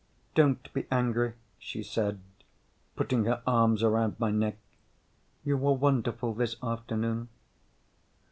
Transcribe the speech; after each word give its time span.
"Don't 0.33 0.73
be 0.73 0.87
angry," 0.89 1.33
she 1.59 1.83
said, 1.83 2.21
putting 2.95 3.25
her 3.25 3.43
arms 3.45 3.83
around 3.83 4.15
my 4.17 4.31
neck. 4.31 4.57
"You 5.45 5.57
were 5.57 5.73
wonderful 5.73 6.33
this 6.33 6.55
afternoon." 6.63 7.29